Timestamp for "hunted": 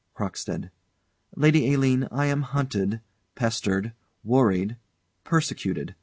2.41-3.01